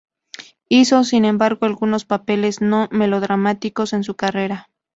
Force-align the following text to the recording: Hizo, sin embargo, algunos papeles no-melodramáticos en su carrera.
Hizo, 0.67 1.03
sin 1.03 1.25
embargo, 1.25 1.67
algunos 1.67 2.05
papeles 2.05 2.59
no-melodramáticos 2.59 3.93
en 3.93 4.03
su 4.03 4.15
carrera. 4.15 4.67